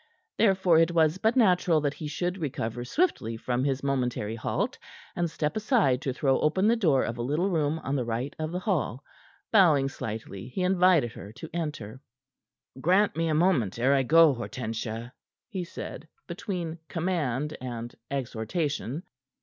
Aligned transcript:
Therefore, 0.35 0.79
it 0.79 0.89
was 0.89 1.19
but 1.19 1.35
natural 1.35 1.79
that 1.81 1.93
he 1.93 2.07
should 2.07 2.39
recover 2.39 2.83
swiftly 2.83 3.37
from 3.37 3.63
his 3.63 3.83
momentary 3.83 4.33
halt, 4.35 4.79
and 5.15 5.29
step 5.29 5.55
aside 5.55 6.01
to 6.01 6.11
throw 6.11 6.39
open 6.39 6.67
the 6.67 6.75
door 6.75 7.03
of 7.03 7.19
a 7.19 7.21
little 7.21 7.51
room 7.51 7.77
on 7.83 7.95
the 7.95 8.03
right 8.03 8.35
of 8.39 8.51
the 8.51 8.61
hall. 8.61 9.03
Bowing 9.51 9.87
slightly, 9.89 10.47
he 10.47 10.63
invited 10.63 11.11
her 11.11 11.31
to 11.33 11.51
enter. 11.53 12.01
"Grant 12.81 13.15
me 13.15 13.27
a 13.27 13.35
moment 13.35 13.77
ere 13.77 13.93
I 13.93 14.01
go, 14.01 14.33
Hortensia," 14.33 15.13
he 15.49 15.63
said, 15.63 16.07
between 16.27 16.79
command 16.89 17.55
and 17.61 17.93
exhortation. 18.09 19.03